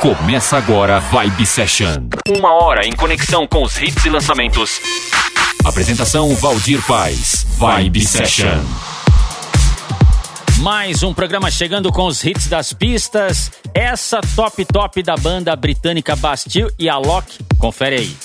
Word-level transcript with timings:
Começa 0.00 0.56
agora 0.56 0.98
Vibe 0.98 1.44
Session. 1.44 2.08
Uma 2.26 2.54
hora 2.54 2.86
em 2.86 2.92
conexão 2.92 3.46
com 3.46 3.62
os 3.62 3.76
hits 3.76 4.02
e 4.06 4.08
lançamentos. 4.08 4.80
Apresentação 5.62 6.34
Valdir 6.36 6.82
Paz. 6.86 7.46
Vibe 7.58 8.00
Session. 8.06 8.64
Mais 10.60 11.02
um 11.02 11.12
programa 11.12 11.50
chegando 11.50 11.92
com 11.92 12.06
os 12.06 12.24
hits 12.24 12.46
das 12.46 12.72
pistas. 12.72 13.52
Essa 13.74 14.22
top 14.34 14.64
top 14.64 15.02
da 15.02 15.16
banda 15.16 15.54
britânica 15.54 16.16
Bastille 16.16 16.72
e 16.78 16.88
a 16.88 16.96
Lock. 16.96 17.38
Confere 17.58 17.96
aí. 17.96 18.16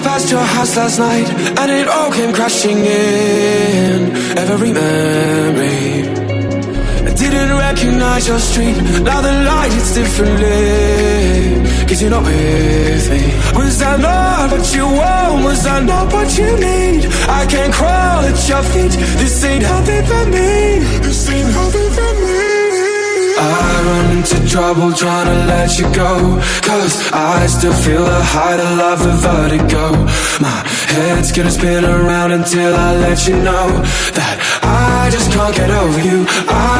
Drove 0.00 0.12
past 0.12 0.30
your 0.30 0.40
house 0.40 0.76
last 0.76 0.98
night 0.98 1.28
and 1.60 1.70
it 1.70 1.88
all 1.88 2.10
came 2.12 2.32
crashing 2.32 2.78
in. 2.78 4.16
Every 4.36 4.72
memory. 4.72 6.04
I 7.08 7.12
didn't 7.14 7.56
recognize 7.56 8.28
your 8.28 8.38
street. 8.38 8.76
Now 9.02 9.20
the 9.20 9.32
lights 9.50 9.94
differently. 9.94 11.86
Cause 11.86 12.00
you're 12.02 12.10
not 12.10 12.24
with 12.24 13.10
me. 13.10 13.22
Was 13.58 13.82
I 13.82 13.96
not 13.96 14.52
what 14.52 14.74
you 14.74 14.86
want? 14.86 15.44
Was 15.44 15.66
I 15.66 15.80
not 15.80 16.12
what 16.12 16.38
you 16.38 16.50
need? 16.56 17.06
I 17.28 17.46
can't 17.46 17.72
crawl 17.72 18.20
at 18.30 18.48
your 18.48 18.62
feet. 18.72 18.92
This 19.20 19.44
ain't 19.44 19.64
healthy 19.64 20.00
for 20.10 20.24
me. 20.26 20.78
This 21.04 21.28
ain't 21.30 21.52
healthy 21.52 21.88
for 21.96 22.02
me. 22.02 22.09
I 23.40 23.82
run 23.88 24.16
into 24.18 24.36
trouble 24.46 24.92
trying 24.92 25.26
to 25.32 25.38
let 25.46 25.78
you 25.78 25.86
go. 25.94 26.12
Cause 26.60 26.94
I 27.12 27.46
still 27.46 27.72
feel 27.72 28.04
the 28.04 28.22
height 28.22 28.60
of 28.60 28.70
love, 28.76 29.00
the 29.00 29.16
vertigo. 29.26 29.84
My 30.40 30.60
head's 30.94 31.32
gonna 31.32 31.50
spin 31.50 31.84
around 31.84 32.32
until 32.32 32.74
I 32.74 32.96
let 32.96 33.26
you 33.28 33.36
know 33.36 33.68
That 34.16 34.36
I 34.62 35.10
just 35.10 35.30
can't 35.32 35.54
get 35.54 35.70
over 35.70 36.00
you. 36.00 36.26
I 36.48 36.79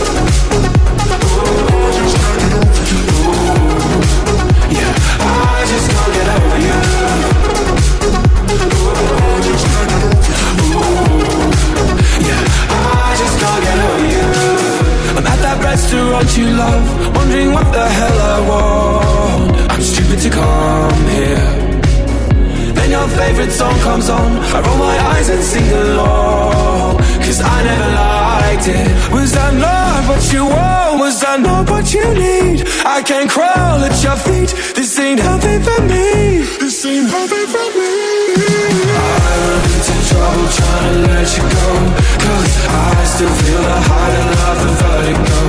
restaurant 15.91 16.37
you 16.37 16.47
love 16.55 17.15
Wondering 17.15 17.51
what 17.51 17.67
the 17.73 17.87
hell 17.87 18.19
I 18.19 18.37
want. 18.49 19.71
I'm 19.71 19.81
stupid 19.81 20.19
to 20.19 20.29
come 20.29 21.05
here. 21.17 21.47
Then 22.73 22.91
your 22.91 23.07
favorite 23.09 23.51
song 23.51 23.77
comes 23.79 24.09
on. 24.09 24.31
I 24.55 24.61
roll 24.65 24.77
my 24.77 24.97
eyes 25.11 25.29
and 25.29 25.43
sing 25.43 25.69
along. 25.69 26.97
Cause 27.25 27.41
I 27.41 27.57
never 27.63 27.89
liked 28.03 28.67
it. 28.67 28.87
Was 29.11 29.33
that 29.33 29.53
not 29.53 30.07
what 30.09 30.23
you 30.33 30.45
want? 30.45 30.99
Was 30.99 31.19
that 31.21 31.39
not 31.41 31.69
what 31.69 31.93
you 31.93 32.05
need? 32.13 32.63
I 32.85 33.01
can't 33.03 33.29
crawl 33.29 33.83
at 33.87 33.95
your 34.03 34.15
feet. 34.15 34.49
This 34.75 34.97
ain't 34.99 35.19
healthy 35.19 35.57
for 35.59 35.81
me. 35.91 36.47
This 36.61 36.85
ain't 36.85 37.09
healthy 37.09 37.45
for 37.53 37.67
me. 37.79 37.93
I 38.95 39.31
into 39.75 39.95
trouble 40.09 40.47
trying 40.57 40.85
to 40.87 41.11
let 41.11 41.27
you 41.37 41.45
go. 41.59 41.69
Cause 42.23 42.53
I 42.67 43.03
still 43.13 43.33
feel 43.43 43.61
the 43.69 43.79
height 43.89 44.13
of 44.21 44.27
love, 44.39 44.59
the 44.63 44.71
vertigo 44.81 45.40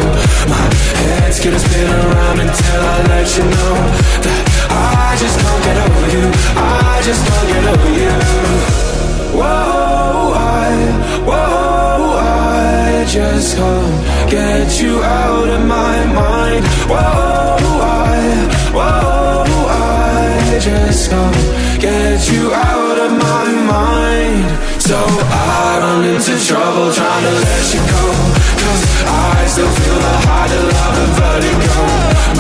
gonna 1.44 1.58
spin 1.58 1.90
around 1.90 2.38
until 2.38 2.82
I 2.82 3.02
let 3.08 3.36
you 3.36 3.42
know 3.42 3.74
That 4.22 4.52
I 4.70 5.16
just 5.18 5.36
can't 5.42 5.62
get 5.66 5.76
over 5.84 6.08
you. 6.14 6.24
I 6.56 7.02
just 7.02 7.22
can't 7.26 7.48
get 7.52 7.64
over 7.72 7.92
you. 8.00 8.14
Whoa, 9.38 10.32
I, 10.38 10.70
whoa, 11.28 12.16
I 12.16 13.04
just 13.08 13.56
can't 13.56 14.30
get 14.30 14.80
you 14.80 15.02
out 15.02 15.48
of 15.48 15.66
my 15.66 15.96
mind. 16.14 16.64
Whoa, 16.88 17.58
I, 17.82 18.22
whoa, 18.72 19.66
I 19.68 20.58
just 20.60 21.10
can't 21.10 21.80
get 21.80 22.18
you 22.32 22.54
out 22.54 22.98
of 23.06 23.12
my 23.18 23.48
mind. 23.74 24.46
So 24.80 24.96
Run 26.02 26.16
into 26.16 26.34
trouble 26.44 26.90
trying 26.90 27.22
to 27.22 27.30
let 27.30 27.74
you 27.74 27.78
go. 27.78 28.04
Cause 28.58 28.82
I 29.06 29.46
still 29.46 29.70
feel 29.70 29.94
the 29.94 30.16
height 30.26 30.50
of 30.50 30.64
love 30.74 30.98
and 30.98 31.12
vertigo. 31.14 31.78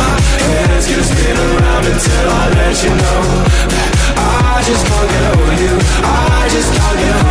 My 0.02 0.18
head's 0.50 0.90
gonna 0.90 1.04
spin 1.04 1.36
around 1.38 1.86
until 1.86 2.26
I 2.26 2.50
let 2.58 2.82
you 2.82 2.90
know 2.90 3.22
That 3.70 3.90
I 4.18 4.62
just 4.66 4.82
can't 4.82 5.08
get 5.14 5.24
over 5.30 5.54
you. 5.62 5.74
I 6.02 6.48
just 6.50 6.74
can't 6.74 6.98
get 6.98 7.06
over 7.06 7.18
you 7.18 7.21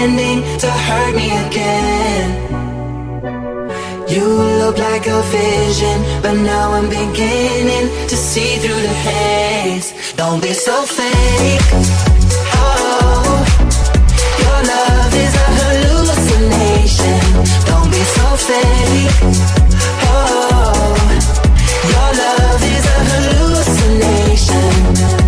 you're 0.00 0.42
to 0.58 0.70
hurt 0.70 1.14
me 1.14 1.30
again. 1.46 2.28
You 4.08 4.24
look 4.62 4.78
like 4.78 5.06
a 5.06 5.22
vision, 5.22 6.02
but 6.22 6.34
now 6.34 6.72
I'm 6.72 6.88
beginning 6.88 7.88
to 8.06 8.16
see 8.16 8.56
through 8.56 8.80
the 8.80 8.94
haze. 9.06 9.92
Don't 10.14 10.40
be 10.42 10.52
so 10.52 10.84
fake. 10.84 11.60
Oh, 12.54 13.44
your 14.42 14.60
love 14.72 15.14
is 15.24 15.34
a 15.34 15.46
hallucination. 15.58 17.20
Don't 17.66 17.90
be 17.90 18.02
so 18.16 18.26
fake. 18.48 19.12
Oh, 20.14 20.94
your 21.92 22.10
love 22.22 22.62
is 22.76 22.84
a 22.96 22.98
hallucination. 23.10 25.27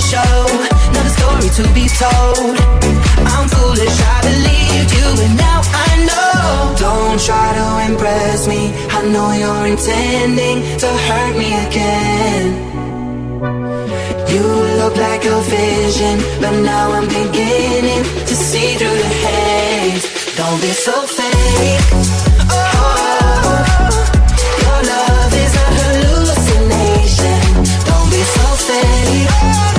Show, 0.00 0.46
another 0.90 1.12
story 1.12 1.48
to 1.58 1.64
be 1.76 1.86
told. 1.88 2.56
I'm 3.32 3.46
foolish, 3.48 3.96
I 4.00 4.18
believed 4.24 4.90
you, 4.96 5.08
and 5.24 5.36
now 5.36 5.60
I 5.86 5.90
know. 6.08 6.74
Don't 6.78 7.20
try 7.20 7.48
to 7.60 7.92
impress 7.92 8.48
me. 8.48 8.72
I 8.90 9.02
know 9.12 9.32
you're 9.32 9.66
intending 9.66 10.58
to 10.78 10.88
hurt 11.06 11.36
me 11.36 11.48
again. 11.66 12.44
You 14.32 14.46
look 14.80 14.96
like 14.96 15.24
a 15.24 15.40
vision, 15.42 16.16
but 16.40 16.54
now 16.62 16.92
I'm 16.92 17.08
beginning 17.08 18.02
to 18.28 18.34
see 18.34 18.76
through 18.78 18.98
the 19.04 19.12
haze. 19.24 20.04
Don't 20.36 20.60
be 20.62 20.72
so 20.86 20.94
fake. 21.18 21.84
Oh, 22.48 23.60
your 24.64 24.80
love 24.92 25.34
is 25.44 25.54
a 25.64 25.66
hallucination. 25.78 27.42
Don't 27.88 28.08
be 28.10 28.22
so 28.36 28.46
fake. 28.68 29.69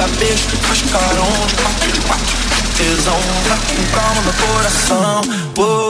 cabeça, 0.00 0.48
faz 0.62 0.80
carão, 0.90 1.28
bate, 1.62 2.00
bate, 2.08 2.34
tesão, 2.74 3.20
bate 3.46 3.74
com 3.74 3.84
calma 3.94 4.22
no 4.22 4.32
coração. 4.32 5.20
Oh. 5.58 5.89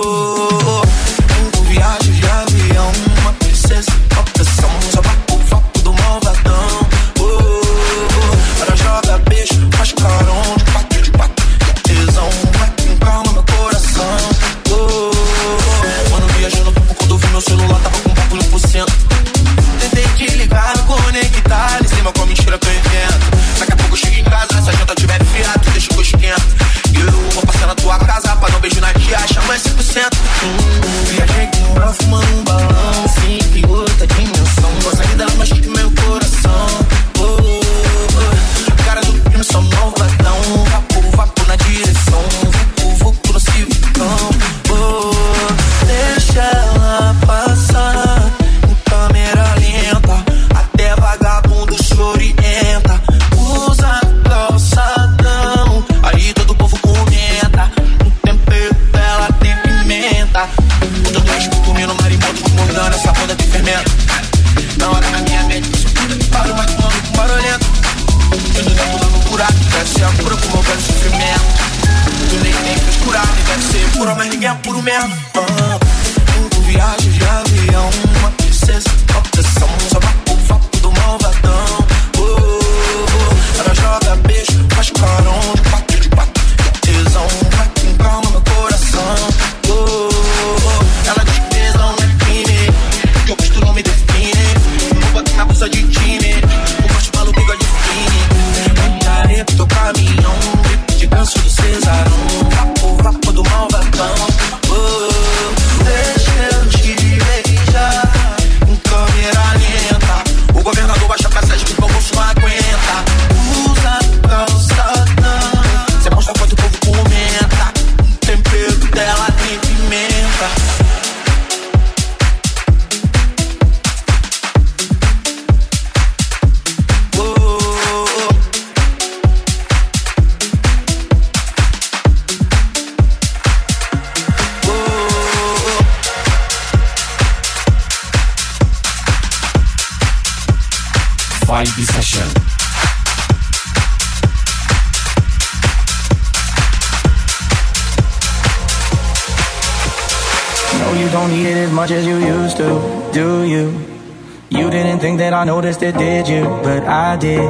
I 155.41 155.45
noticed 155.45 155.83
it 155.83 155.97
did 155.97 156.29
you, 156.29 156.45
but 156.63 156.85
I 156.85 157.17
did. 157.17 157.41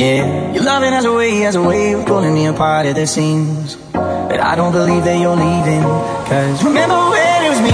Yeah, 0.00 0.52
your 0.52 0.64
loving 0.64 0.90
has 0.90 1.04
a 1.04 1.12
way, 1.12 1.38
has 1.46 1.54
a 1.54 1.62
way 1.62 1.92
of 1.92 2.04
pulling 2.04 2.34
me 2.34 2.46
apart 2.46 2.86
at 2.86 2.96
the 2.96 3.06
seams. 3.06 3.76
But 3.92 4.40
I 4.40 4.56
don't 4.56 4.72
believe 4.72 5.04
that 5.04 5.14
you're 5.14 5.36
leaving. 5.36 5.82
Cause 6.26 6.64
remember 6.64 6.98
when 6.98 7.44
it 7.46 7.50
was 7.50 7.62
me 7.62 7.70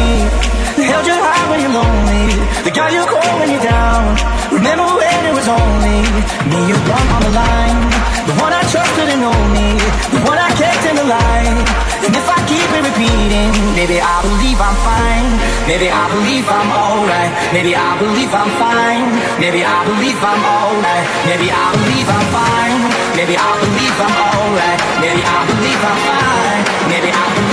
that 0.76 0.84
held 0.92 1.06
your 1.06 1.16
heart 1.16 1.48
when 1.48 1.60
you're 1.64 1.72
lonely. 1.72 2.45
The 2.66 2.74
guy 2.74 2.90
you 2.90 3.06
call 3.06 3.22
when 3.38 3.46
you're 3.54 3.62
down. 3.62 4.18
Remember 4.50 4.90
when 4.98 5.20
it 5.22 5.34
was 5.38 5.46
only 5.46 6.02
Me 6.50 6.58
you 6.66 6.74
one 6.90 7.08
on 7.14 7.22
the 7.22 7.30
line? 7.30 7.78
The 8.26 8.34
one 8.42 8.50
I 8.50 8.58
trusted 8.66 9.06
and 9.06 9.22
only, 9.22 9.54
me 9.54 9.78
The 10.10 10.20
one 10.26 10.34
I 10.34 10.50
kept 10.58 10.82
in 10.90 10.98
the 10.98 11.06
light 11.06 11.62
And 12.02 12.10
if 12.10 12.26
I 12.26 12.38
keep 12.50 12.66
it 12.74 12.82
repeating 12.82 13.54
Maybe 13.78 14.02
I 14.02 14.18
believe 14.18 14.58
I'm 14.58 14.78
fine. 14.82 15.30
Maybe 15.70 15.86
I 15.94 16.10
believe 16.10 16.46
I'm 16.50 16.70
alright. 16.74 17.30
Maybe 17.54 17.78
I 17.78 17.90
believe 18.02 18.34
I'm 18.34 18.50
fine. 18.58 19.14
Maybe 19.38 19.62
I 19.62 19.86
believe 19.86 20.18
I'm 20.18 20.42
alright. 20.42 21.06
Maybe 21.30 21.46
I 21.54 21.66
believe 21.70 22.08
I'm 22.10 22.26
fine. 22.34 22.82
Maybe 23.14 23.34
I 23.38 23.50
believe 23.62 23.94
I'm 23.94 24.16
alright. 24.26 24.78
Maybe 25.06 25.22
I 25.22 25.38
believe 25.54 25.82
I'm 25.86 26.00
fine. 26.02 26.62
Maybe 26.90 27.10
I 27.14 27.45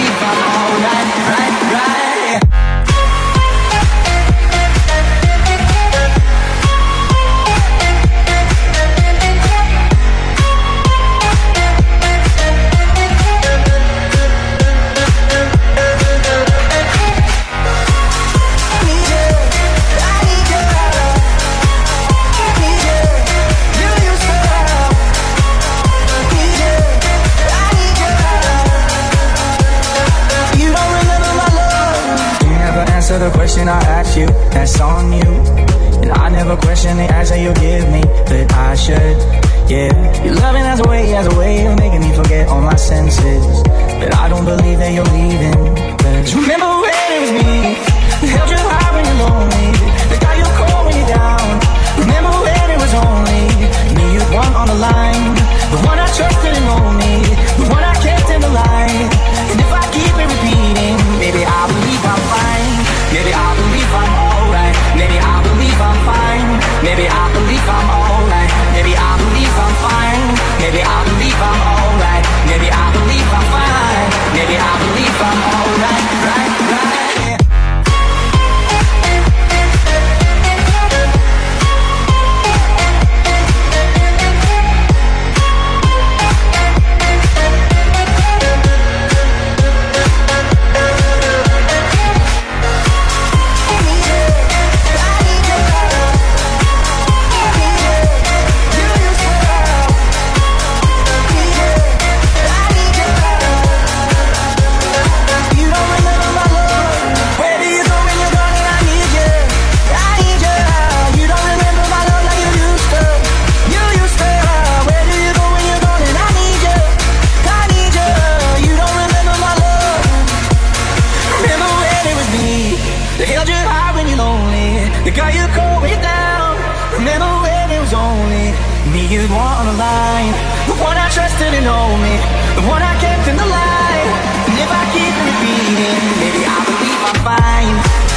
got 125.14 125.34
you 125.34 125.46
going 125.54 126.02
down. 126.02 126.58
Remember 126.98 127.30
when 127.46 127.70
it 127.70 127.80
was 127.80 127.94
only 127.94 128.50
me 128.90 129.06
you'd 129.06 129.30
want 129.30 129.62
on 129.62 129.66
the 129.70 129.78
line, 129.78 130.34
the 130.66 130.78
one 130.82 130.98
I 130.98 131.10
trusted 131.10 131.54
and 131.54 131.66
know 131.66 131.88
me, 132.02 132.14
the 132.58 132.66
one 132.66 132.82
I 132.82 132.94
kept 132.98 133.30
in 133.30 133.38
the 133.38 133.46
light. 133.46 134.10
And 134.50 134.58
if 134.58 134.70
I 134.70 134.84
keep 134.94 135.14
repeating, 135.30 135.98
maybe 136.18 136.42
I 136.46 136.58
believe 136.66 137.02
I'm 137.10 137.20
fine. 137.22 138.13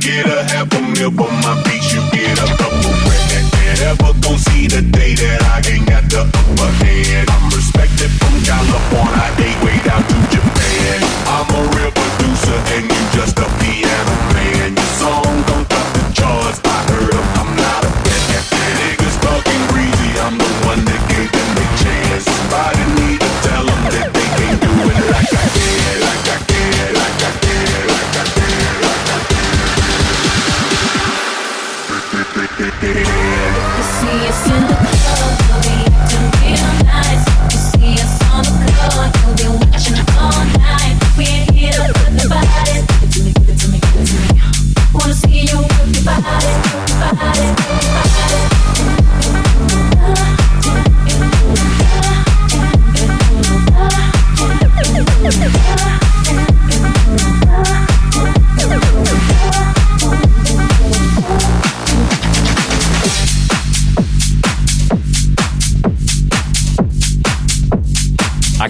get 0.00 0.26
a 0.26 0.42
half 0.50 0.72
a 0.72 0.80
meal, 0.80 1.10
for 1.12 1.30
my 1.44 1.54
beach, 1.64 1.92
you 1.92 2.02
get 2.10 2.38
a 2.40 2.48
couple. 2.56 2.80
Never 3.80 4.12
gon' 4.20 4.38
see 4.38 4.66
the 4.66 4.82
day 4.82 5.14
that 5.14 5.29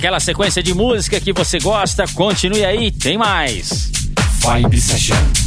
Aquela 0.00 0.18
sequência 0.18 0.62
de 0.62 0.72
música 0.72 1.20
que 1.20 1.30
você 1.30 1.58
gosta, 1.58 2.06
continue 2.14 2.64
aí, 2.64 2.90
tem 2.90 3.18
mais. 3.18 3.90
Vibe 4.40 4.80
Session. 4.80 5.39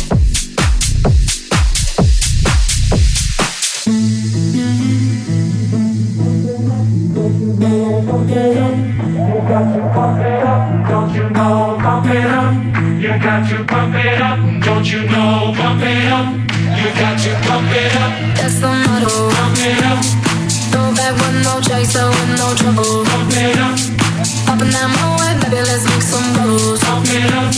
Baby, 25.43 25.57
let's 25.57 25.83
make 25.83 26.01
some 26.01 26.23
moves. 26.39 26.79
Talk 26.79 27.03
it 27.05 27.33
up. 27.33 27.51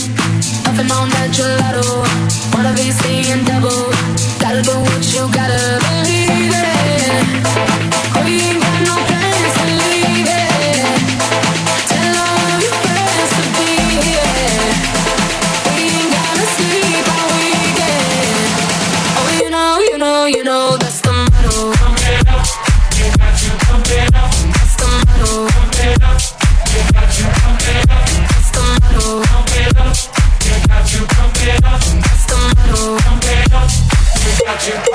Puffin' 0.64 0.90
on 0.90 1.08
that 1.14 1.30
gelato. 1.30 2.02
Wanna 2.52 2.74
be 2.74 2.90
seeing 2.90 3.44
double. 3.44 3.92
Gotta 4.40 4.60
do 4.62 4.74
what 4.80 5.14
you 5.14 5.30
gotta, 5.32 5.78
baby. 5.86 6.25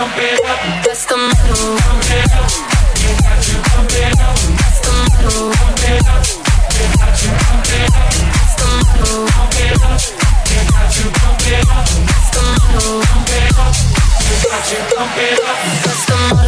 bump 0.01 0.17
it 0.17 0.43
up. 0.45 0.59
That's 0.83 1.05
the. 1.05 1.15
Bump 1.15 1.37
it 2.09 2.33
up. 2.33 2.49
Got 3.21 3.45
bump 3.69 3.93
it 4.01 4.17
up. 4.17 4.37
That's 4.57 4.79
the. 4.81 4.93
Bump 5.21 5.85
it 5.85 6.07
up. 6.09 6.25
Got 6.97 7.21
bump 7.37 7.69
it 7.77 7.93
up. 7.93 8.09
That's 8.33 8.55
the. 8.61 8.71
Bump 9.35 9.57
it 9.61 9.77
up. 9.85 10.01
Got 14.41 14.65
You 14.71 14.81
bump 14.97 15.17
it 15.17 15.39
up. 15.45 15.59
That's 15.85 16.05
the. 16.05 16.40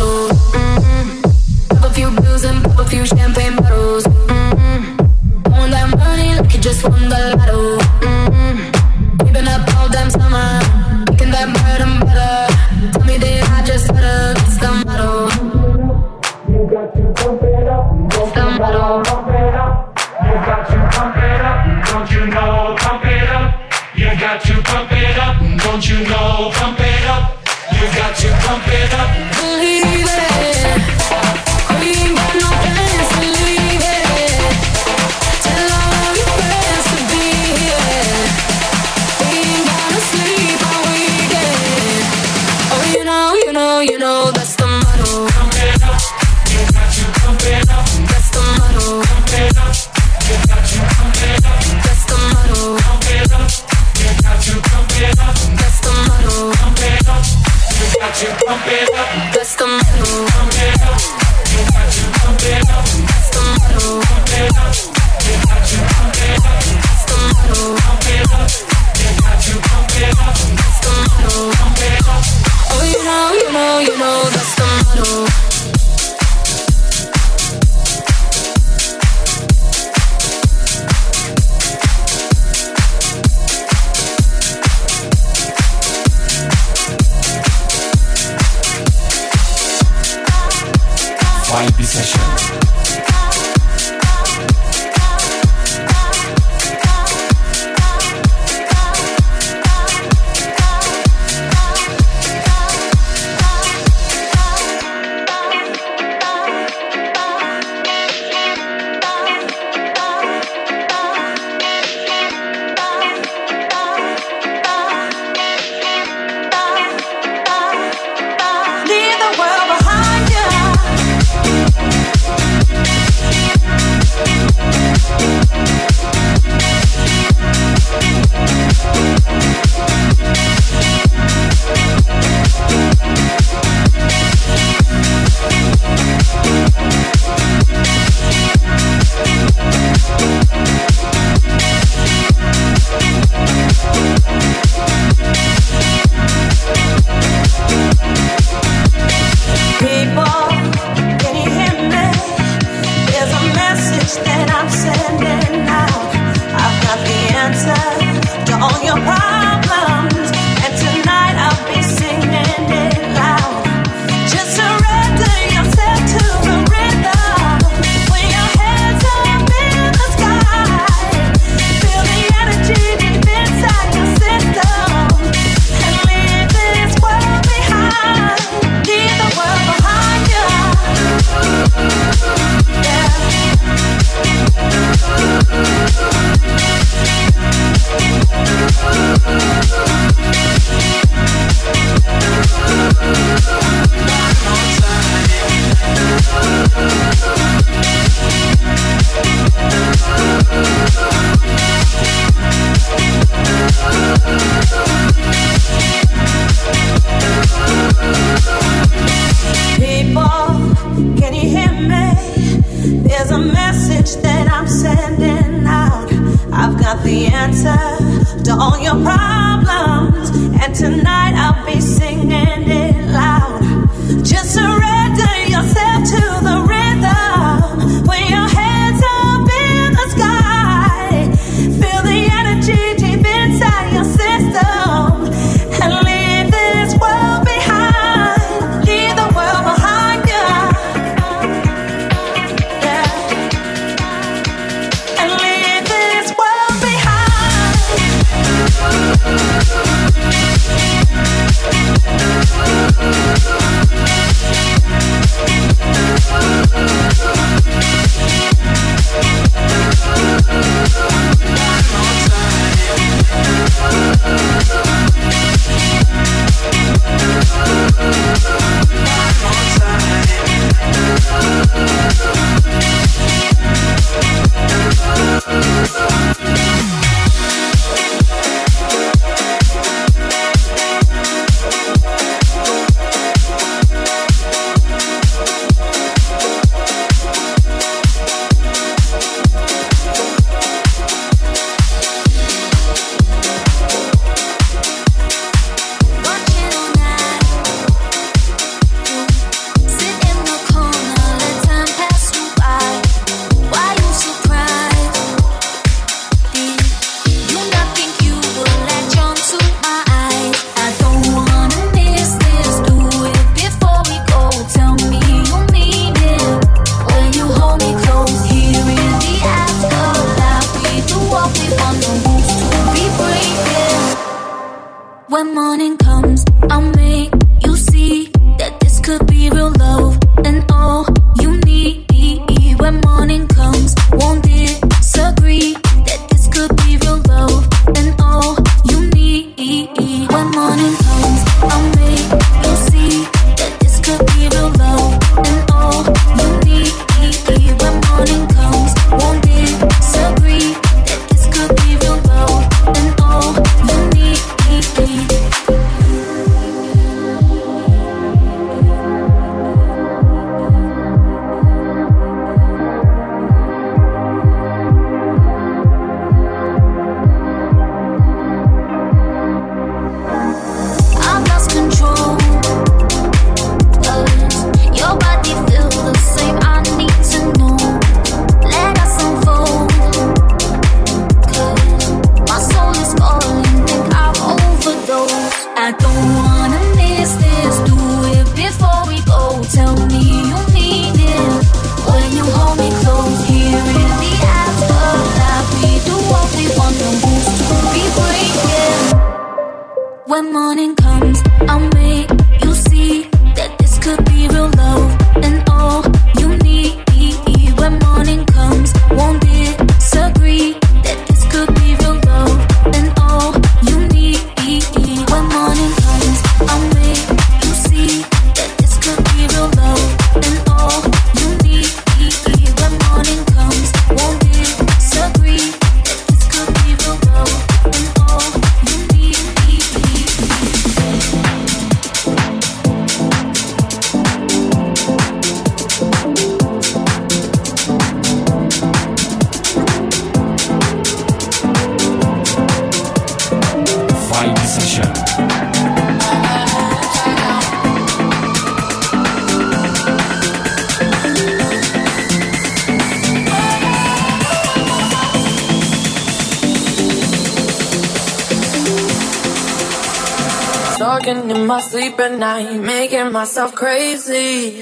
night, 462.37 462.79
making 462.79 463.31
myself 463.31 463.75
crazy. 463.75 464.81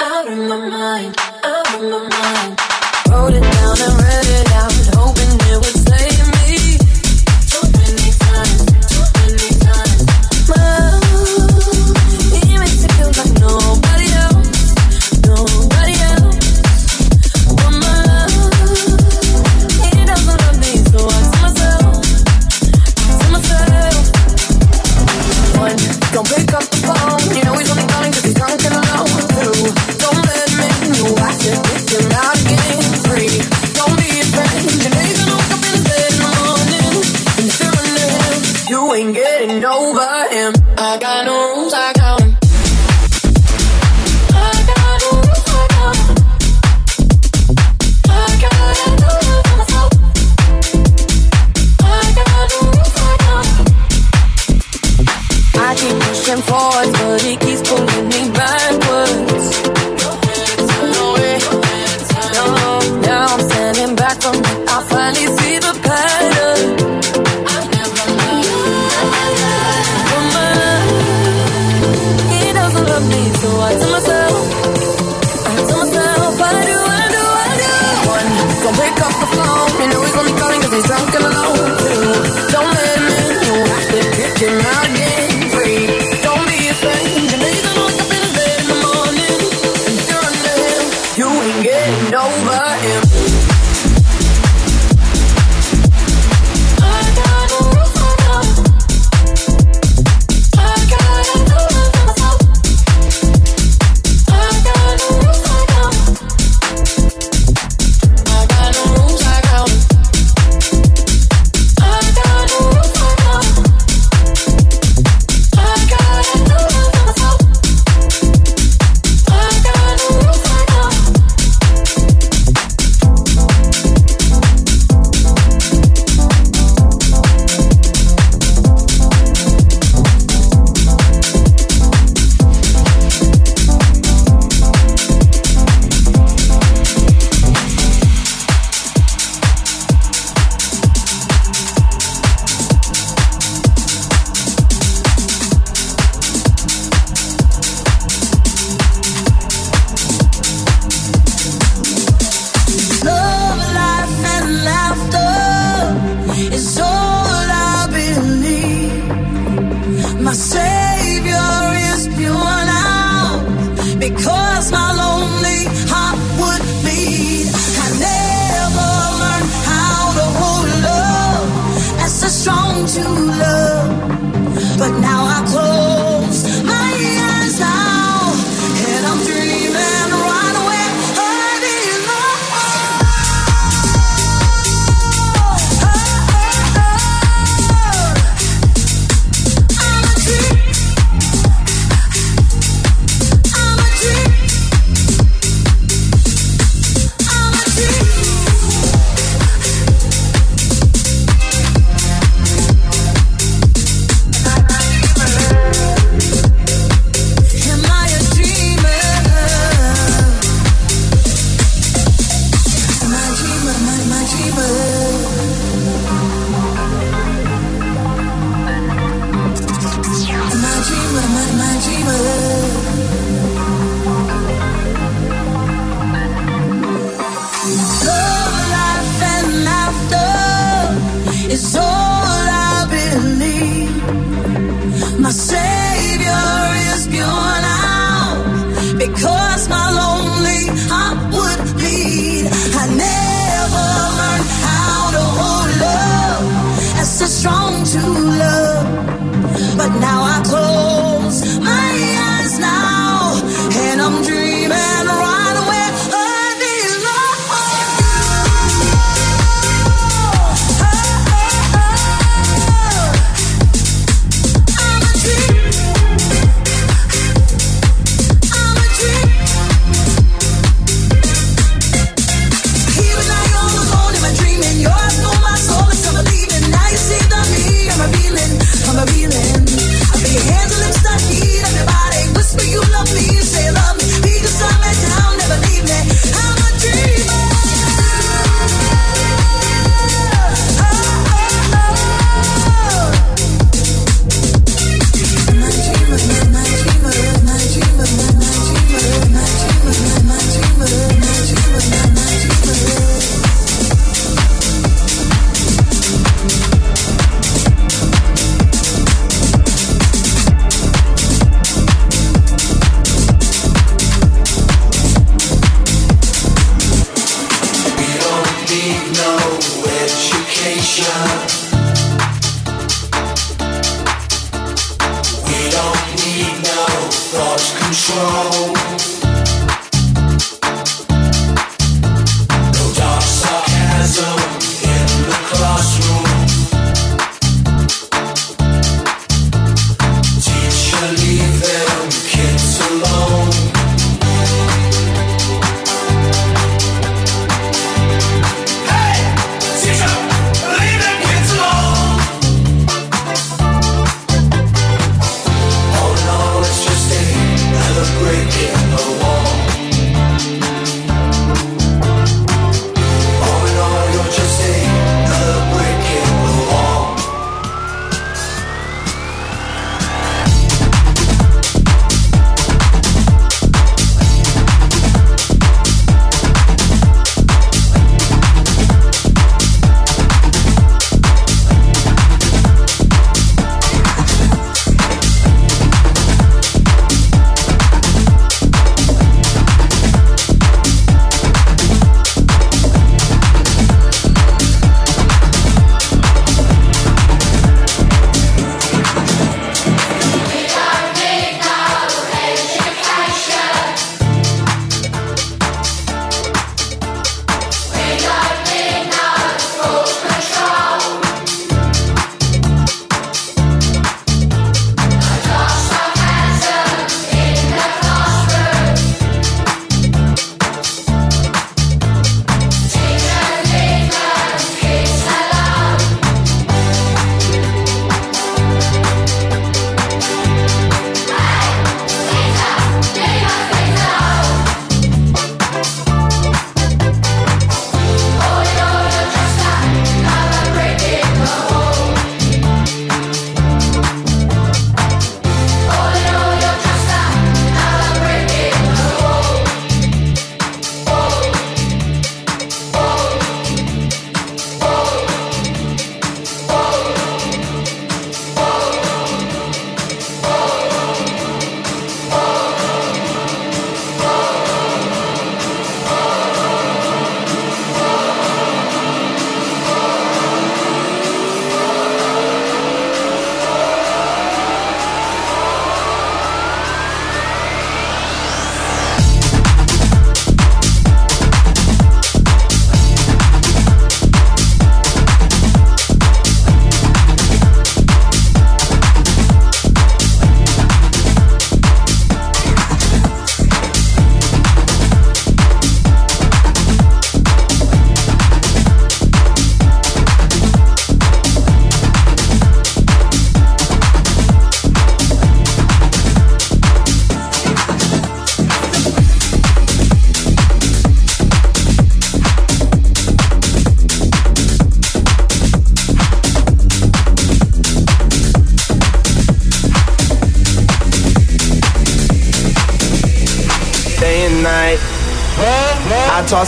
Out 0.00 0.26
of 0.26 0.38
my 0.38 0.68
mind, 0.68 1.16
out 1.44 1.74
of 1.74 1.82
my 1.82 2.08
mind. 2.08 2.60
Wrote 3.08 3.40
down 3.40 3.80
and 3.80 4.02
ready. 4.02 4.51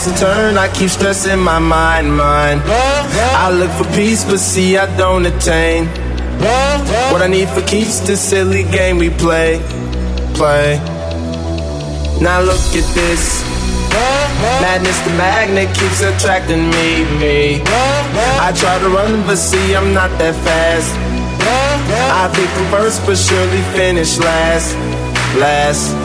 Toss 0.05 0.07
and 0.07 0.17
turn, 0.17 0.57
I 0.57 0.71
keep 0.73 0.89
stressing 0.89 1.39
my 1.39 1.59
mind, 1.59 2.15
mind. 2.15 2.61
I 2.65 3.51
look 3.51 3.71
for 3.71 3.85
peace, 3.95 4.23
but 4.23 4.39
see 4.39 4.77
I 4.77 4.85
don't 4.97 5.25
attain. 5.25 5.87
What 7.11 7.21
I 7.21 7.27
need 7.27 7.49
for 7.49 7.61
keeps 7.61 7.99
this 8.01 8.21
silly 8.21 8.63
game 8.63 8.97
we 8.97 9.09
play, 9.09 9.59
play. 10.33 10.77
Now 12.21 12.41
look 12.41 12.61
at 12.75 12.87
this. 12.93 13.43
Madness, 14.61 14.99
the 15.01 15.11
magnet 15.11 15.73
keeps 15.75 16.01
attracting 16.01 16.69
me, 16.69 17.05
me. 17.19 17.61
I 17.65 18.53
try 18.55 18.79
to 18.79 18.89
run, 18.89 19.25
but 19.25 19.37
see 19.37 19.75
I'm 19.75 19.93
not 19.93 20.11
that 20.19 20.35
fast. 20.43 20.93
I 21.47 22.27
think 22.33 22.49
I'm 22.49 22.71
first, 22.71 23.05
but 23.05 23.17
surely 23.17 23.61
finish 23.73 24.17
last, 24.17 24.75
last. 25.39 26.04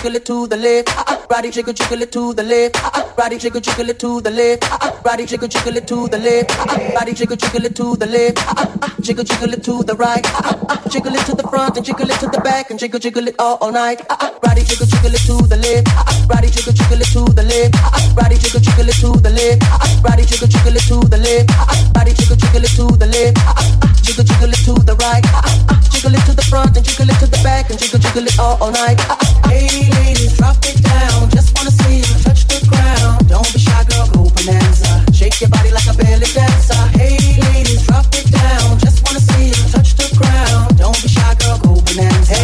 Jiggle 0.00 0.16
it 0.16 0.24
to 0.24 0.46
the 0.46 0.56
left. 0.56 0.88
Uh, 0.96 1.04
uh, 1.08 1.26
Body 1.26 1.50
jiggle 1.50 1.74
jiggle 1.74 2.00
it 2.02 2.10
to 2.12 2.32
the 2.32 2.42
left. 2.42 2.76
Uh, 2.82 2.90
uh, 2.94 3.14
Body 3.16 3.36
jiggle 3.38 3.60
jiggle 3.60 3.90
it 3.90 3.98
to 3.98 4.20
the 4.22 4.30
left. 4.30 4.64
Uh, 4.72 4.78
uh, 4.80 5.02
Body 5.02 5.26
jiggle 5.26 5.48
jiggle 5.48 5.76
it 5.76 5.86
to 5.86 6.06
the 6.08 6.18
left. 6.18 6.50
Uh, 6.58 6.64
uh, 6.72 6.94
Body 6.94 7.12
jiggle 7.12 7.36
jiggle 7.36 7.64
it 7.66 7.76
to 7.76 7.96
the 7.96 8.06
left. 8.06 8.38
Uh, 8.48 8.66
uh, 8.82 8.88
Jiggle 9.00 9.24
jiggle 9.24 9.52
it 9.52 9.62
to 9.64 9.82
the 9.82 9.94
right. 9.96 10.24
Uh, 10.44 10.56
uh, 10.68 10.88
Jiggle 10.88 11.14
it 11.14 11.24
to 11.26 11.34
the 11.34 11.42
front 11.48 11.76
and 11.76 11.84
jiggle 11.84 12.10
it 12.10 12.18
to 12.20 12.26
the 12.28 12.40
back 12.40 12.70
and 12.70 12.78
jiggle 12.78 12.98
jiggle 13.00 13.28
it 13.28 13.34
all, 13.38 13.56
all 13.60 13.72
night. 13.72 14.00
Uh, 14.08 14.16
uh, 14.20 14.38
Body 14.40 14.62
jiggle 14.64 14.86
jiggle 14.86 15.12
it 15.14 15.20
to 15.28 15.36
the 15.48 15.56
left. 15.56 15.88
Uh, 15.88 16.04
uh, 16.08 16.26
Body 16.28 16.48
jiggle 16.48 16.72
jiggle 16.72 17.00
it 17.00 17.10
to 17.12 17.24
the 17.36 17.44
left. 17.44 17.74
Uh, 17.76 17.90
uh, 17.92 18.14
Body 18.14 18.36
jiggle 18.38 18.60
jiggle 18.60 18.88
it 18.88 18.96
to 19.04 19.10
the 19.20 19.30
left. 19.30 19.60
Uh, 19.64 19.76
uh, 19.84 20.02
Body 20.02 20.24
jiggle 20.24 20.48
jiggle 20.48 20.76
it 20.76 20.84
to 20.88 20.96
the 21.12 21.18
left. 21.18 21.50
Uh, 21.50 21.64
uh, 21.68 21.92
Body 21.92 22.12
jiggle 22.14 22.36
jiggle 22.36 22.64
it 22.64 22.72
to 22.76 22.86
the 22.96 23.06
left. 23.06 23.79
Jiggle 24.10 24.24
jiggle 24.24 24.50
it 24.50 24.64
to 24.66 24.74
the 24.82 24.96
right. 25.06 25.22
Uh, 25.30 25.70
uh, 25.70 25.80
Jiggle 25.86 26.14
it 26.18 26.26
to 26.26 26.34
the 26.34 26.42
front 26.42 26.76
and 26.76 26.84
jiggle 26.84 27.08
it 27.08 27.14
to 27.20 27.26
the 27.30 27.38
back 27.44 27.70
and 27.70 27.78
jiggle 27.78 28.00
jiggle 28.00 28.26
it 28.26 28.36
all, 28.40 28.58
all 28.60 28.72
night. 28.72 28.98
Uh, 29.08 29.14
uh, 29.14 29.48
Hey 29.48 29.86
ladies, 30.02 30.36
drop 30.36 30.56
it 30.66 30.82
down. 30.82 31.30
Just 31.30 31.54
wanna 31.54 31.70
see 31.70 31.98
you 32.02 32.14
touch 32.26 32.42
the 32.50 32.58
ground. 32.66 33.28
Don't 33.28 33.46
be 33.54 33.60
shy, 33.60 33.84
girl, 33.86 34.10
go 34.10 34.26
bonanza. 34.34 35.06
Shake 35.14 35.40
your 35.40 35.50
body 35.50 35.70
like 35.70 35.86
a 35.86 35.94
belly 35.94 36.26
dancer. 36.26 36.74
Hey 36.98 37.19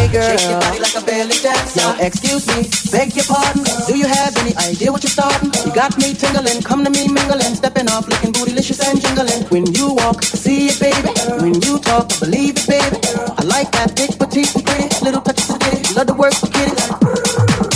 Hey 0.07 0.13
girl, 0.13 0.37
shake 0.37 0.47
your 0.47 0.59
body 0.61 0.79
like 0.79 0.95
a 0.95 1.03
belly 1.03 1.35
dancer. 1.43 1.83
Now 1.83 1.99
excuse 1.99 2.47
me, 2.47 2.63
beg 2.95 3.11
your 3.11 3.27
pardon. 3.27 3.67
Do 3.91 3.97
you 3.97 4.07
have 4.07 4.31
any 4.39 4.55
idea 4.55 4.87
what 4.87 5.03
you're 5.03 5.11
starting? 5.11 5.51
You 5.67 5.75
got 5.75 5.97
me 5.99 6.15
tingling, 6.15 6.63
come 6.63 6.85
to 6.85 6.89
me 6.89 7.11
mingling, 7.11 7.59
stepping 7.59 7.89
off, 7.91 8.07
looking 8.07 8.31
bootylicious 8.31 8.79
and 8.87 9.03
jingling. 9.03 9.43
When 9.51 9.67
you 9.75 9.99
walk, 9.99 10.23
see 10.23 10.71
it, 10.71 10.79
baby. 10.79 11.11
When 11.43 11.59
you 11.59 11.79
talk, 11.83 12.07
I 12.07 12.19
believe 12.23 12.55
it, 12.55 12.67
baby. 12.71 12.95
I 13.35 13.43
like 13.51 13.67
that 13.75 13.99
thick, 13.99 14.15
petite, 14.15 14.55
and 14.55 14.63
pretty, 14.63 14.87
little 15.03 15.19
touches 15.19 15.49
of 15.51 15.59
ditty. 15.59 15.91
Love 15.91 16.07
the 16.07 16.15
work 16.15 16.39
for 16.39 16.47
kitty. 16.55 16.71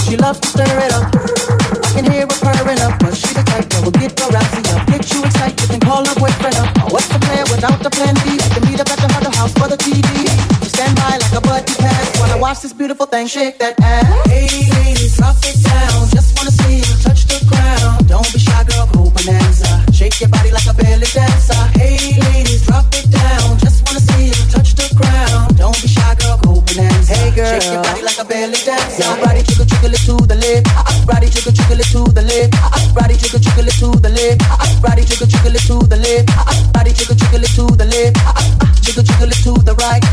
She 0.07 0.15
loves 0.15 0.39
to 0.39 0.47
stir 0.55 0.71
it 0.87 0.93
up. 0.95 1.11
I 1.11 1.89
can 1.99 2.07
hear 2.07 2.23
her 2.31 2.37
purring 2.39 2.79
up, 2.79 2.95
but 3.03 3.11
she 3.11 3.35
the 3.35 3.43
type 3.43 3.67
that 3.67 3.83
will 3.83 3.91
get 3.91 4.15
her 4.15 4.31
rousey 4.31 4.63
up. 4.71 4.87
Get 4.87 5.03
you 5.11 5.19
excited 5.27 5.67
and 5.67 5.81
call 5.83 6.07
her 6.07 6.15
boyfriend 6.15 6.55
up. 6.63 6.71
What's 6.95 7.11
the 7.11 7.19
plan 7.19 7.43
without 7.51 7.83
the 7.83 7.91
plan 7.91 8.15
watch 12.51 12.63
this 12.63 12.73
beautiful 12.73 13.05
thing 13.05 13.27
shake 13.27 13.57
that 13.59 13.79
ass. 13.79 14.27
Hey 14.27 14.43
ladies, 14.75 15.15
drop 15.15 15.39
it 15.47 15.55
down. 15.63 16.03
Just 16.11 16.35
wanna 16.35 16.51
see 16.51 16.83
you 16.83 16.93
touch 16.99 17.23
the 17.31 17.39
ground. 17.47 18.11
Don't 18.11 18.27
be 18.27 18.39
shy, 18.43 18.63
girl, 18.67 18.87
go 18.91 19.07
bonanza. 19.07 19.71
Shake 19.95 20.19
your 20.19 20.27
body 20.27 20.51
like 20.51 20.67
a 20.67 20.75
belly 20.75 21.07
dancer. 21.15 21.55
Hey 21.79 21.95
ladies, 22.19 22.67
drop 22.67 22.91
it 22.91 23.07
down. 23.07 23.55
Just 23.63 23.87
wanna 23.87 24.03
see 24.03 24.35
you 24.35 24.41
touch 24.51 24.75
the 24.75 24.83
ground. 24.99 25.55
Don't 25.55 25.79
be 25.79 25.87
shy, 25.87 26.11
girl, 26.19 26.35
go 26.43 26.59
bonanza. 26.59 27.15
Hey 27.15 27.31
girl, 27.31 27.55
shake 27.55 27.71
your 27.71 27.83
body 27.87 28.01
like 28.03 28.19
a 28.19 28.25
belly 28.27 28.59
dancer. 28.67 29.07
Body 29.23 29.41
jiggle 29.47 29.67
jiggle 29.71 29.95
it 29.95 30.03
to 30.03 30.15
the 30.19 30.35
left. 30.35 30.67
Body 31.07 31.27
jiggle 31.31 31.55
jiggle 31.55 31.79
it 31.79 31.87
to 31.95 32.01
the 32.11 32.23
left. 32.27 32.51
Body 32.91 33.15
jiggle 33.15 33.39
jiggle 33.39 33.67
it 33.71 33.79
to 33.79 33.87
the 33.95 34.11
left. 34.11 34.83
Body 34.83 35.03
jiggle 35.07 35.27
jiggle 35.31 35.55
it 35.55 35.63
to 35.71 35.75
the 35.87 35.99
left. 36.03 36.27
Body 36.75 36.91
jiggle 36.91 37.15
jiggle 37.15 37.43
it 37.47 37.55
to 37.55 37.63
the 37.79 37.87
left. 37.87 38.19
Jiggle 38.83 39.07
jiggle 39.07 39.31
it 39.31 39.39
to 39.39 39.53
the 39.63 39.73
right. 39.79 40.03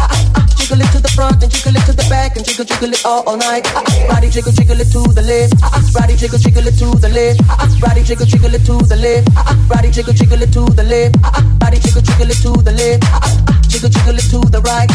Jiggle 0.69 0.85
it 0.85 0.93
to 0.93 1.01
the 1.01 1.09
front 1.17 1.41
and 1.41 1.49
jiggle 1.49 1.81
it 1.81 1.85
to 1.89 1.97
the 1.97 2.05
back 2.13 2.37
and 2.37 2.45
jiggle 2.45 2.69
jiggle 2.69 2.93
it 2.93 3.01
all, 3.01 3.25
all 3.25 3.41
night. 3.41 3.65
Body 4.05 4.29
jiggle 4.29 4.53
jiggle 4.53 4.77
it 4.77 4.93
to 4.93 5.01
the 5.17 5.25
left. 5.25 5.57
Body 5.97 6.13
jiggle 6.13 6.37
jiggle 6.37 6.69
it 6.69 6.77
to 6.77 6.93
the 6.93 7.09
left. 7.09 7.41
Body 7.81 8.05
jiggle 8.05 8.29
jiggle 8.29 8.53
it 8.53 8.69
to 8.69 8.77
the 8.85 9.01
left. 9.01 9.33
Body 9.65 9.89
jiggle 9.89 10.13
jiggle 10.13 10.45
it 10.45 10.53
to 10.53 10.69
the 10.77 10.85
left. 10.85 11.17
Body 11.57 11.81
jiggle 11.81 12.05
jiggle 12.05 12.29
it 12.29 12.37
to 12.45 12.53
the 12.53 12.73
left. 12.77 13.01
Jiggle 13.65 13.89
jiggle 13.89 14.21
it 14.21 14.29
to 14.29 14.45
the 14.45 14.61
right. 14.61 14.93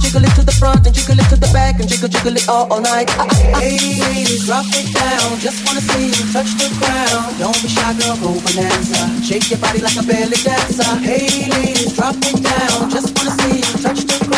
Jiggle 0.00 0.24
it 0.24 0.32
to 0.32 0.48
the 0.48 0.56
front 0.56 0.80
and 0.88 0.96
jiggle 0.96 1.20
it 1.20 1.28
to 1.28 1.36
the 1.36 1.50
back 1.52 1.76
and 1.76 1.84
jiggle 1.92 2.08
jiggle 2.08 2.32
it 2.32 2.48
all, 2.48 2.72
all 2.72 2.80
night. 2.80 3.12
Hey 3.60 3.76
ladies, 4.00 4.48
drop 4.48 4.64
it 4.72 4.96
down. 4.96 5.36
Just 5.44 5.60
wanna 5.68 5.84
see 5.92 6.08
you 6.08 6.24
touch 6.32 6.56
the 6.56 6.72
ground. 6.80 7.36
Don't 7.36 7.60
be 7.60 7.68
shy, 7.68 7.84
girl, 8.00 8.16
go 8.16 8.32
bonanza. 8.40 9.12
Shake 9.20 9.52
your 9.52 9.60
body 9.60 9.84
like 9.84 10.00
a 10.00 10.04
belly 10.08 10.40
dancer. 10.40 10.88
Hey 11.04 11.52
ladies, 11.52 11.92
drop 12.00 12.16
it 12.16 12.40
down. 12.40 12.88
Just 12.88 13.12
wanna 13.12 13.36
see 13.44 13.60
you 13.60 13.76
touch 13.76 14.08
the 14.08 14.16
ground. 14.24 14.31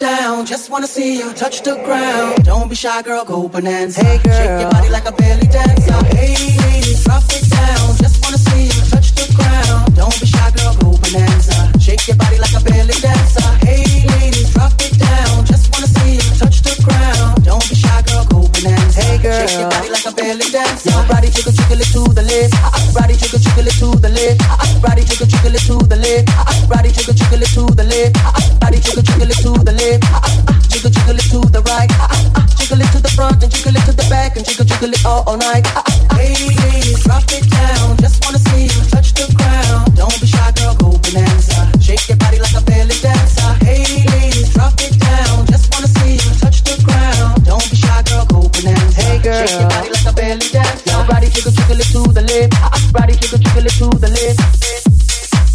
Down. 0.00 0.46
Just 0.46 0.70
wanna 0.70 0.86
see 0.86 1.18
you 1.18 1.32
touch 1.34 1.62
the 1.62 1.76
ground. 1.84 2.44
Don't 2.44 2.68
be 2.68 2.74
shy, 2.74 3.02
girl, 3.02 3.24
go 3.24 3.48
bonanza. 3.48 4.02
Hey 4.02 4.18
girl, 4.24 4.34
shake 4.34 4.60
your 4.60 4.70
body 4.70 4.88
like 4.88 5.06
a 5.06 5.12
belly 5.12 5.46
dancer. 5.46 6.00
Hey 6.16 6.34
ladies, 6.64 7.04
drop 7.04 7.22
it 7.28 7.44
down. 7.48 7.96
Just 8.02 8.16
wanna 8.24 8.38
see 8.38 8.64
you 8.72 8.80
touch 8.90 9.12
the 9.14 9.26
ground. 9.36 9.94
Don't 9.94 10.18
be 10.18 10.26
shy, 10.26 10.50
girl, 10.56 10.74
go 10.80 10.88
bonanza. 10.98 11.78
Shake 11.78 12.08
your 12.08 12.16
body 12.16 12.38
like 12.38 12.54
a 12.56 12.62
belly 12.64 12.96
shake 20.10 20.26
your 20.26 20.40
body 20.40 20.40
like 20.40 20.42
a 20.42 20.42
belly 20.42 20.50
dancer. 20.50 20.90
Body 21.08 21.30
jiggle 21.30 21.52
jiggle 21.52 21.80
it 21.80 21.92
to 21.92 22.02
the 22.14 22.22
left. 22.22 22.54
Uh-uh. 22.54 22.92
Body 22.94 23.14
jiggle 23.16 23.38
jiggle 23.38 23.66
it 23.66 23.74
to 23.78 23.88
the 24.00 24.08
left. 24.08 24.40
Uh-uh. 24.42 24.80
Body 24.80 25.02
jiggle 25.02 25.26
jiggle 25.26 25.54
it 25.54 25.62
to 25.66 25.78
the 25.86 25.96
left. 25.96 26.28
Uh-uh. 26.30 26.68
Body 26.68 26.90
jiggle 26.90 27.14
jiggle 27.14 27.42
it 27.42 27.50
to 27.54 27.62
the 27.74 27.84
left. 27.84 28.60
Body 28.60 28.78
jiggle 28.80 29.02
jiggle 29.02 29.30
it 29.30 29.38
to 29.40 29.52
the 29.64 29.72
left. 29.72 30.02
Jiggle 30.70 30.90
jiggle 30.90 31.18
it 31.18 31.28
to 31.30 31.40
the 31.50 31.62
right. 31.62 31.90
Jiggle 32.58 32.80
it 32.80 32.90
to 32.92 32.98
the 33.02 33.12
front 33.14 33.42
and 33.42 33.52
jiggle 33.52 33.76
it 33.76 33.84
to 33.86 33.92
the 33.92 34.06
back 34.10 34.36
and 34.36 34.46
jiggle 34.46 34.64
jiggle 34.64 34.92
it 34.92 35.04
all, 35.04 35.22
all 35.26 35.36
night. 35.36 35.66
Hey 36.14 36.34
ladies, 36.48 37.02
drop 37.04 37.24
it 37.30 37.50
down. 37.50 37.59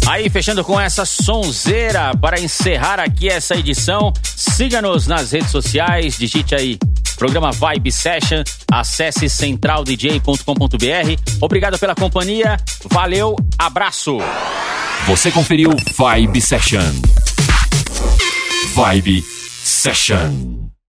Aí, 0.08 0.30
fechando 0.30 0.62
com 0.62 0.78
essa 0.80 1.04
sonzeira 1.04 2.16
para 2.16 2.40
encerrar 2.40 3.00
aqui 3.00 3.28
essa 3.28 3.54
edição. 3.56 4.12
Siga-nos 4.22 5.06
nas 5.06 5.32
redes 5.32 5.50
sociais, 5.50 6.16
digite 6.16 6.54
aí 6.54 6.78
programa 7.16 7.50
Vibe 7.50 7.90
Session, 7.90 8.44
acesse 8.70 9.28
centraldj.com.br. 9.28 11.22
Obrigado 11.40 11.78
pela 11.78 11.94
companhia, 11.94 12.56
valeu, 12.90 13.34
abraço. 13.58 14.18
Você 15.06 15.30
conferiu 15.30 15.70
Vibe 15.96 16.40
Session. 16.40 16.92
Vibe 18.74 19.24
Session. 19.64 20.65